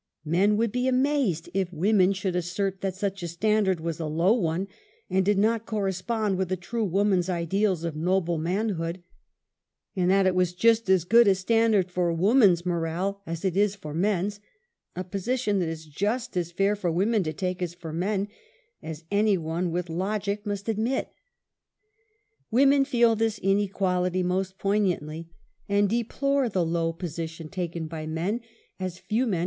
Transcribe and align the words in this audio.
Men 0.25 0.57
would 0.57 0.71
be 0.71 0.87
amazed 0.87 1.47
if 1.53 1.71
women 1.71 2.11
should 2.11 2.35
assert 2.35 2.81
that 2.81 2.95
such 2.95 3.21
a 3.21 3.27
standard 3.27 3.79
was 3.79 3.99
a 3.99 4.07
low 4.07 4.33
one 4.33 4.67
and 5.11 5.23
did 5.23 5.37
not 5.37 5.67
corres 5.67 6.01
pond 6.03 6.39
with 6.39 6.51
a 6.51 6.55
true 6.57 6.83
woman's 6.83 7.29
ideas 7.29 7.83
of 7.83 7.95
noble 7.95 8.39
manhood, 8.39 9.03
and 9.95 10.09
that 10.09 10.25
it 10.25 10.33
was 10.33 10.53
just 10.55 10.89
as 10.89 11.03
good 11.03 11.27
a 11.27 11.35
standard 11.35 11.91
for 11.91 12.11
woman's 12.11 12.65
morale 12.65 13.21
as 13.27 13.45
it 13.45 13.55
is 13.55 13.75
for 13.75 13.93
men's, 13.93 14.39
(a 14.95 15.03
position 15.03 15.59
that 15.59 15.69
is 15.69 15.85
just 15.85 16.35
as 16.35 16.51
fair 16.51 16.75
for 16.75 16.91
women 16.91 17.21
to 17.21 17.31
take 17.31 17.61
as 17.61 17.75
for 17.75 17.93
men, 17.93 18.27
as 18.81 19.03
any 19.11 19.37
one 19.37 19.69
with 19.69 19.87
logic 19.87 20.47
must 20.47 20.67
admit.) 20.67 21.09
INTRODUCTION. 21.13 22.45
Women 22.49 22.85
feel 22.85 23.15
this 23.15 23.37
inequality 23.37 24.23
most 24.23 24.57
poignantly, 24.57 25.29
and 25.69 25.87
deplore 25.87 26.49
the 26.49 26.65
low 26.65 26.91
position 26.91 27.49
taken 27.49 27.85
by 27.85 28.07
men, 28.07 28.41
as 28.79 28.97
few 28.97 29.27
men. 29.27 29.39